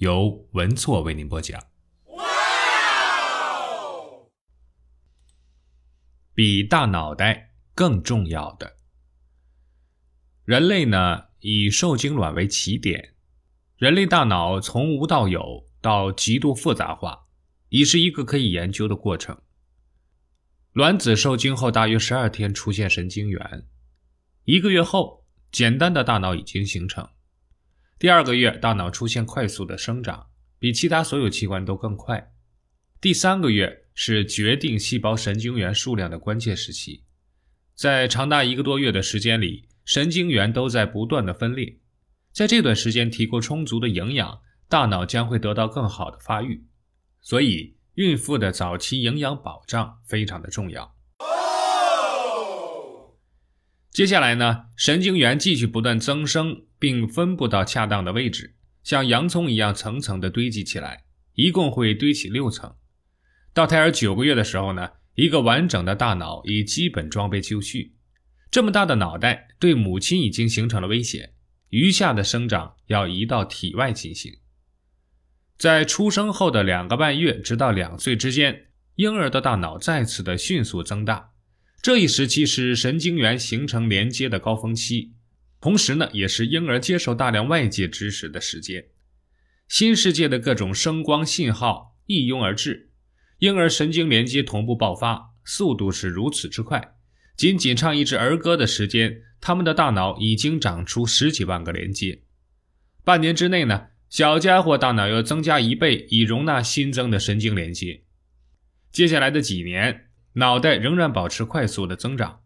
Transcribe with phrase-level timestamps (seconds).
[0.00, 1.62] 由文措为您播讲。
[6.32, 8.78] 比大脑袋更重要的，
[10.46, 13.14] 人类呢以受精卵为起点，
[13.76, 17.26] 人类大脑从无到有到极度复杂化，
[17.68, 19.38] 已是一个可以研究的过程。
[20.72, 23.68] 卵子受精后大约十二天出现神经元，
[24.44, 27.06] 一个月后，简单的大脑已经形成。
[28.00, 30.26] 第二个月，大脑出现快速的生长，
[30.58, 32.32] 比其他所有器官都更快。
[32.98, 37.04] 第三个月是决定细胞神经元数量的关键时期，
[37.74, 41.76] 在长达一个多月的时间里，神经元都在不断的分裂。
[42.32, 46.64] 在这段时间提供充足的营养，大脑将会得到更好的发育。
[47.20, 50.96] 所以，孕妇的早期营养保障非常的重要。
[53.92, 62.72] 接下来呢，神经元继续不断增生，并分布到恰当的位置，像洋葱一样层层的堆积起来，一共会堆起六层。
[63.52, 67.96] 到胎儿九个月的时候呢，一个完整的大脑已基本装备就绪。
[68.48, 71.34] 这么大的脑袋对母亲已经形成了威胁，
[71.70, 74.32] 余下的生长要移到体外进行。
[75.58, 81.29] 在出生后的两个半月直到两岁之间，婴儿的大脑再次的迅速增大。
[81.82, 85.12] 这一时期是神经元形成连接的高峰期，
[85.62, 88.84] 同时呢，也是婴儿接受大量外界知识的时间。
[89.66, 92.90] 新世界的各种声光信号一拥而至，
[93.38, 96.96] 婴儿神经连接同步爆发，速度是如此之快。
[97.34, 102.20] 仅仅唱一支儿歌的时间，他们的大脑已经长出十几万个连接。
[103.02, 108.02] 半年之内呢，小家伙大脑要增加一倍，以容纳新增的神经连接。
[108.92, 110.09] 接下来的几年。
[110.34, 112.40] 脑袋仍然保持快速的增长，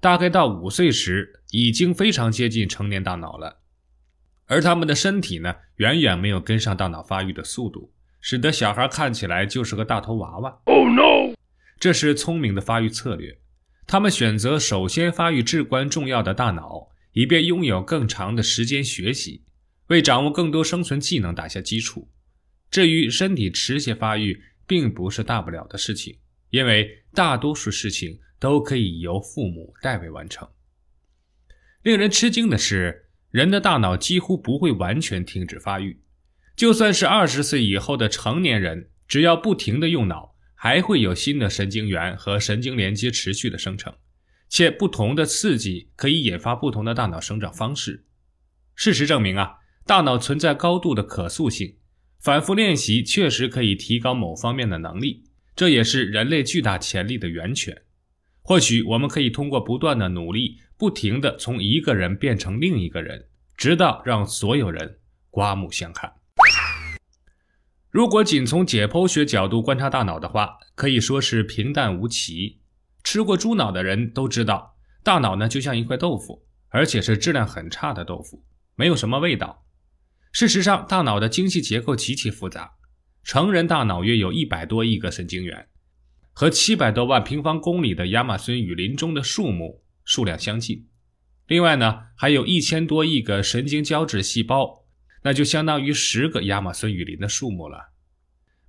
[0.00, 3.60] 大概到五岁时，已经非常接近成年大脑了。
[4.46, 10.60] 而他们的身体呢，远远没有跟上大脑发育的速度，使得小孩看起来就是个大头娃娃。
[10.66, 11.34] Oh no！
[11.80, 13.38] 这是聪明的发育策略。
[13.86, 19.44] 他们选择首先发育至关重要的大脑，以便拥有更长的时间学习，
[19.88, 22.08] 为掌握更多生存技能打下基础。
[22.70, 26.18] 至于身体迟些发育，并不是大不了的事情。
[26.50, 30.46] 因为大多数事情都可以由父母代为完成。
[31.82, 36.00] 令人吃惊的是，人的大脑几乎不会完全停止发育，
[36.56, 43.94] 就算是二十岁以后的成年人，只要不停的用脑，还会有新的神经元和神经连接持续的生成，
[44.48, 48.04] 且不同的刺激可以引发不同的大脑生长方式。
[48.74, 51.76] 事实证明啊，大脑存在高度的可塑性，
[52.18, 55.23] 反复练习确实可以提高某方面的能力。
[55.56, 57.82] 这也是人类巨大潜力的源泉。
[58.42, 64.98] 或许我们可以通过不断的努力，不停的从一个人变成另一个人，直到让所有人
[65.30, 66.12] 刮目相看。
[67.90, 72.60] 如果仅从解剖学角度观察大脑的话，可以说是平淡无奇。
[73.04, 78.44] 吃过猪脑的人都知道，大脑呢就像一块豆腐，而且是质量很差的豆腐，
[78.74, 79.64] 没有什么味道。
[80.32, 82.72] 事实上，大脑的精细结构极其复杂。
[83.24, 85.66] 成人大脑约有一百多亿个神经元，
[86.34, 90.86] 和七百多万平方公里的亚马孙雨林中的树木数量相近。
[91.46, 94.84] 另外呢，还有一千多亿个神经胶质细胞，
[95.22, 97.94] 那就相当于十个亚马孙雨林的树木了。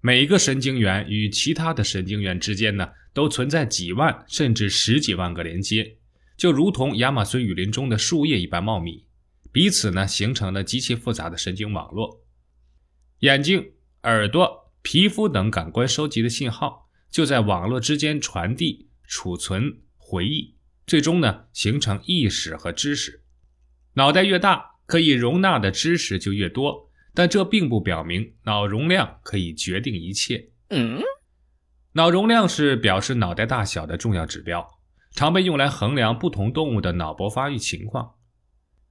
[0.00, 5.96] 每一个神经元与其他的神经元之间呢，都存在几万甚至十几万个连接，
[6.36, 9.04] 就如同亚马孙雨林中的树叶一般茂密，
[9.50, 12.22] 彼此呢形成了极其复杂的神经网络。
[13.18, 13.73] 眼睛。
[14.04, 20.54] 耳朵、皮肤等感官收集的信号，就在网络之间传递、储存、回忆，
[20.86, 23.22] 最终呢形成意识和知识。
[23.94, 30.50] 脑袋越大，可以容纳的知识就越多，但这并不表明脑容量可以决定一切。
[30.68, 31.00] 嗯，
[31.92, 34.68] 脑容量是表示脑袋大小的重要指标，
[35.12, 38.16] 常被用来衡量不同动物的脑波发育情况。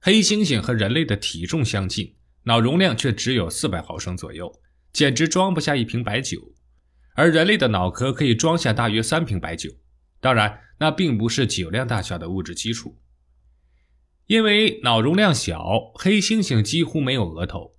[0.00, 4.52] 黑猩猩和人类的体重相近，脑容量却只有四百毫升左右。
[4.94, 6.54] 简直装不下一瓶白酒，
[7.16, 9.68] 而人类的脑壳可以装下大约三瓶白酒。
[10.20, 12.96] 当然，那并不是酒量大小的物质基础。
[14.26, 17.74] 因为脑容量小，黑猩猩几乎没有额头，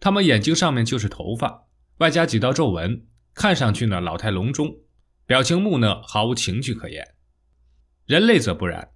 [0.00, 1.66] 它们眼睛上面就是头发，
[1.98, 4.74] 外加几道皱纹，看上去呢老态龙钟，
[5.26, 7.14] 表情木讷，毫无情趣可言。
[8.06, 8.88] 人类则不然，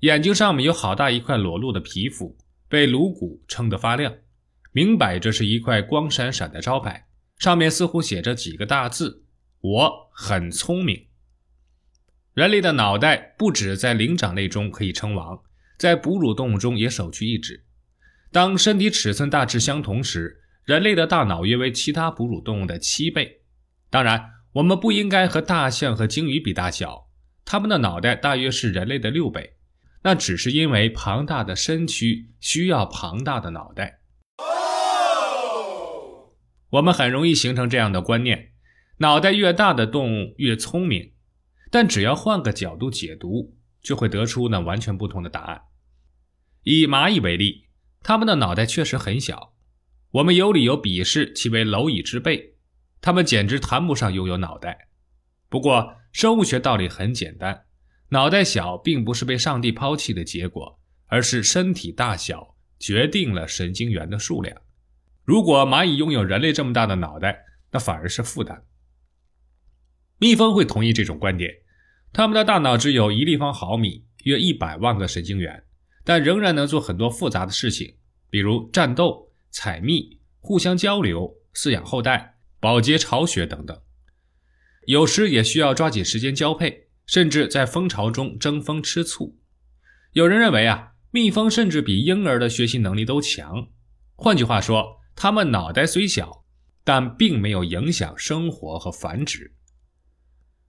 [0.00, 2.38] 眼睛上面有好大一块裸露的皮肤，
[2.68, 4.14] 被颅骨撑得发亮，
[4.72, 7.06] 明摆着是一块光闪闪的招牌，
[7.38, 9.24] 上面似乎写着几个大字
[9.60, 11.06] ：“我很聪明。”
[12.34, 15.42] 人类的脑袋不止在灵长类中可以称王，
[15.76, 17.64] 在哺乳动物中也首屈一指。
[18.30, 23.42] 当身体尺寸大致相同时，人类的大脑约为其他哺乳动物的七倍。
[23.90, 27.10] 当然，我们不应该和大象和鲸鱼比大小，
[27.44, 29.56] 它们的脑袋大约是人类的六倍。
[30.04, 34.00] 那只是因为庞大的身躯需要庞大的脑袋。
[36.72, 38.52] 我们很容易形成这样的观念：
[38.98, 41.12] 脑袋越大的动物越聪明。
[41.70, 45.62] 但只要换个角度解读，就会得出呢完全不同的答案。
[46.62, 47.66] 以蚂蚁为例，
[48.02, 49.54] 它们的脑袋确实很小，
[50.12, 52.54] 我们有理由鄙视其为蝼蚁之辈，
[53.02, 54.88] 它们简直谈不上拥有脑袋。
[55.50, 57.66] 不过，生物学道理很简单，
[58.08, 64.56] 脑袋小并不是被上帝抛弃的结果，而是身体大小决定了神经元的数量。
[65.24, 68.64] 如果蚂蚁拥有人类这么大的脑袋，那反而是负担。
[70.18, 71.50] 蜜蜂会同意这种观点。
[72.12, 75.64] 它们的大脑只有一立方毫米，约一百万个神经元，
[76.04, 77.96] 但仍然能做很多复杂的事情，
[78.28, 83.80] 比如战斗、采蜜、互相交流、饲养后代、保洁巢穴等等。
[84.86, 89.38] 有时也需要抓紧时间交配，甚至在蜂巢中争风吃醋。
[90.12, 93.68] 有人认为啊，蜜蜂甚至比婴儿的学习能力都强。
[94.16, 96.44] 换句话说，它们脑袋虽小，
[96.84, 99.52] 但并没有影响生活和繁殖。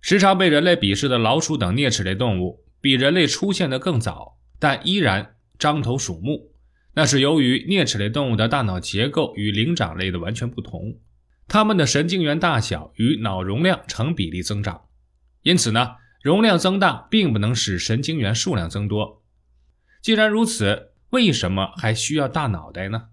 [0.00, 6.52] 时常被人类鄙视的老鼠等啮齿类动物，比人类出现的更早，但依然獐头鼠目。
[6.94, 10.98] 那是由于啮齿类动物的大脑结构与灵长类的完全不同，
[11.46, 14.86] 它们的神经元大小与脑容量成比例增长。
[15.42, 19.22] 因此呢，容量增大并不能使神经元数量增多。
[20.02, 23.08] 既然如此，为什么还需要大脑袋呢？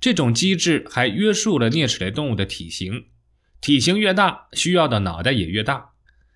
[0.00, 3.06] 这种机制还约束了啮齿类动物的体型。
[3.60, 5.90] 体型越大，需要的脑袋也越大。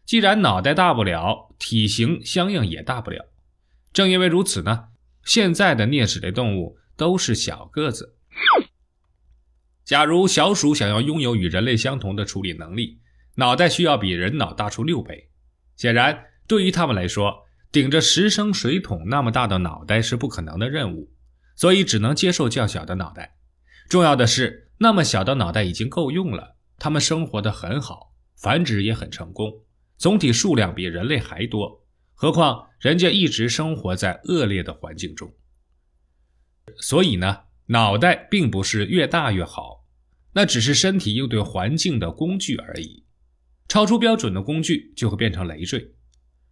[0.05, 3.25] 既然脑袋大不了，体型相应也大不了。
[3.95, 4.89] 正因为如此呢，
[5.25, 8.17] 现在的啮齿类动物都是小个子。
[9.83, 13.01] 假如小鼠想要拥有与人类相同的处理能力，
[13.37, 15.31] 脑袋需要比人脑大出六倍。
[15.77, 21.11] 显然，对于他们来说，顶着十升水桶那么大的脑袋是不可能的任务，
[21.57, 23.37] 所以只能接受较小的脑袋。
[23.89, 26.57] 重要的是，那么小的脑袋已经够用了。
[26.79, 29.63] 它们生活的很好，繁殖也很成功，
[29.97, 31.85] 总体数量比人类还多。
[32.15, 35.33] 何况人家一直生活在恶劣的环境中，
[36.77, 39.85] 所以呢，脑袋并不是越大越好，
[40.33, 43.05] 那只是身体应对环境的工具而已。
[43.69, 45.95] 超出标准的工具就会变成累赘。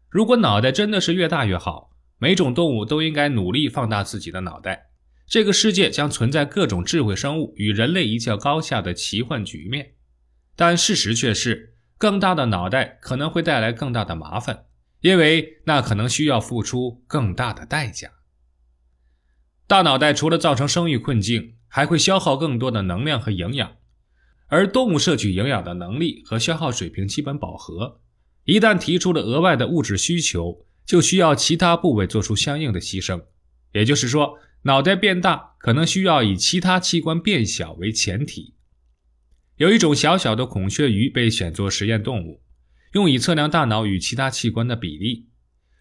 [0.08, 4.90] 如果脑袋真的是越大越好，每种动物都应该努力放大自己的脑袋，
[5.32, 9.94] 这个世界将存在各种智慧生物与人类一较高下的奇幻局面。
[10.54, 14.66] 但事实却是，更大的脑袋可能会带来更大的麻烦，
[15.00, 18.10] 因为那可能需要付出更大的代价。
[19.66, 23.78] 大脑袋除了造成生育困境，还会消耗更多的能量和营养，
[24.48, 28.02] 而动物摄取营养的能力和消耗水平基本饱和。
[28.44, 33.24] 一旦提出了额外的物质需求，就需要其他部位做出相应的牺牲。
[33.72, 38.54] 也就是说，脑袋变大可能需要以其他器官变小为前提。
[39.56, 42.42] 有一种小小的孔雀鱼被选作实验动物，
[42.92, 45.28] 用以测量大脑与其他器官的比例。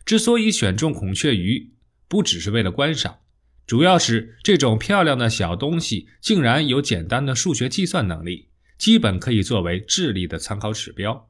[0.04, 1.74] 之所以选中孔雀鱼，
[2.08, 3.20] 不只是为了观赏，
[3.68, 11.30] 主要是这种漂亮的小东西竟然有简单的数学计算能力，基本可以作为智力的参考指标。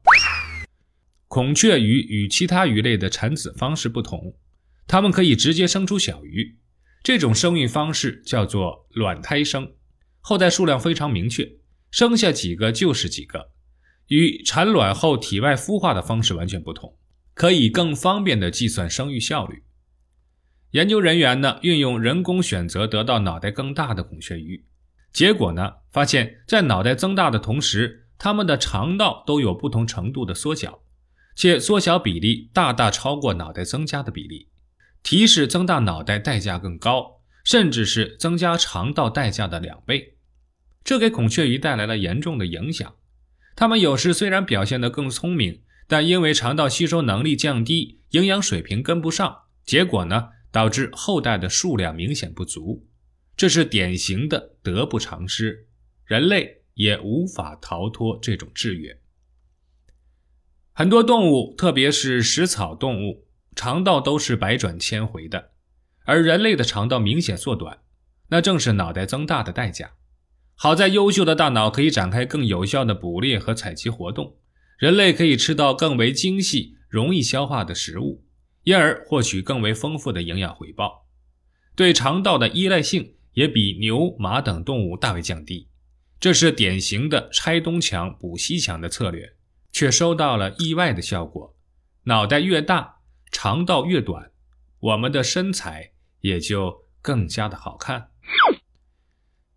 [1.28, 4.34] 孔雀鱼与其他鱼类的产子方式不同，
[4.86, 6.56] 它们可以直接生出小鱼，
[7.02, 9.72] 这种生育方式叫做卵胎生，
[10.20, 11.50] 后代数量非常明确。
[11.90, 13.50] 生下几个就是几个，
[14.06, 16.96] 与产卵后体外孵化的方式完全不同，
[17.34, 19.64] 可以更方便的计算生育效率。
[20.70, 24.64] 研究人员呢，运用人工选择得到脑袋更大的孔雀鱼，
[25.12, 30.80] 结果呢，发现，在脑袋增大的同时，它们的肠道都有不同程度的缩小，
[31.36, 34.48] 且缩小比例大大超过脑袋增加的比例，
[35.02, 40.16] 提示增大脑袋代价更高，甚至是增加肠道代价的两倍。
[40.84, 42.94] 这给孔雀鱼带来了严重的影响。
[43.54, 52.88] 它们有时虽然表现得更聪明，但因为肠道吸收能力降低，营养水平跟不上，结果呢，导致后代的数量明显不足。
[53.36, 55.66] 这是典型的得不偿失，
[56.04, 58.98] 人类也无法逃脱这种制约。
[60.72, 65.50] 很多动物，特别是食草动物，肠道都是百转千回的，
[66.04, 67.78] 而人类的肠道明显缩短，
[68.28, 69.92] 那正是脑袋增大的代价。
[70.54, 74.36] 好在优秀的大脑可以展开更有效的捕猎和采集活动，
[74.78, 78.24] 人类可以吃到更为精细、容易消化的食物，
[78.64, 81.06] 因而获取更为丰富的营养回报，
[81.74, 85.68] 对肠道的依赖性也比牛、马等动物大为降低。
[86.20, 89.34] 这是典型的拆东墙补西墙的策略。
[89.74, 91.56] 却收到了意外的效果，
[92.02, 92.96] 脑袋越大，
[93.32, 94.30] 肠道越短，
[94.78, 98.10] 我们的身材也就更加的好看。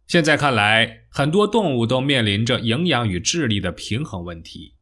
[0.08, 4.76] 现在看来，很多动物都面临着营养与智力的平衡问题，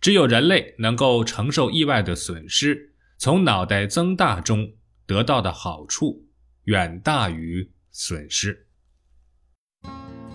[0.00, 4.72] 只有人类能够承受意外的损失，从脑袋增大中
[5.06, 6.26] 得到的好处
[6.64, 8.66] 远大于损失。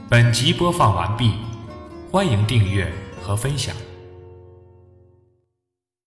[0.10, 1.32] 本集播放完毕，
[2.12, 2.91] 欢迎订阅
[3.22, 3.93] 和分享。